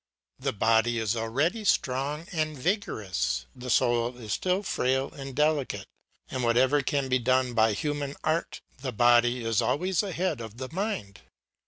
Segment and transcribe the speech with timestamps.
[0.39, 5.85] The body is already strong and vigorous, the soul is still frail and delicate,
[6.31, 10.69] and whatever can be done by human art, the body is always ahead of the
[10.73, 11.21] mind.